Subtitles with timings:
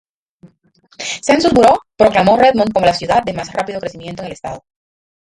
[1.21, 4.63] Census Bureau proclamó Redmond como la ciudad de más rápido crecimiento en el Estado.